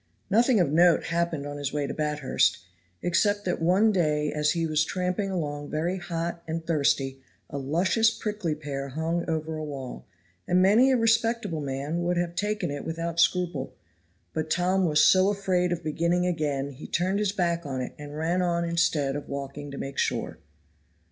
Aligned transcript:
Nothing 0.31 0.59
of 0.59 0.71
note 0.71 1.03
happened 1.03 1.45
on 1.45 1.57
his 1.57 1.71
way 1.71 1.85
to 1.85 1.93
Bathurst, 1.93 2.57
except 3.03 3.45
that 3.45 3.61
one 3.61 3.91
day 3.91 4.31
as 4.33 4.53
he 4.53 4.65
was 4.65 4.83
tramping 4.83 5.29
along 5.29 5.69
very 5.69 5.99
hot 5.99 6.41
and 6.47 6.65
thirsty 6.65 7.21
a 7.51 7.59
luscious 7.59 8.09
prickly 8.09 8.55
pear 8.55 8.89
hung 8.89 9.23
over 9.29 9.57
a 9.57 9.63
wall, 9.63 10.07
and 10.47 10.59
many 10.59 10.89
a 10.91 10.97
respectable 10.97 11.61
man 11.61 12.01
would 12.01 12.17
have 12.17 12.33
taken 12.33 12.71
it 12.71 12.83
without 12.83 13.19
scruple; 13.19 13.75
but 14.33 14.49
Tom 14.49 14.85
was 14.85 15.03
so 15.03 15.29
afraid 15.29 15.71
of 15.71 15.83
beginning 15.83 16.25
again 16.25 16.71
he 16.71 16.87
turned 16.87 17.19
his 17.19 17.31
back 17.31 17.63
on 17.63 17.79
it 17.79 17.93
and 17.99 18.17
ran 18.17 18.41
on 18.41 18.65
instead 18.65 19.15
of 19.15 19.29
walking 19.29 19.69
to 19.69 19.77
make 19.77 19.99
sure. 19.99 20.39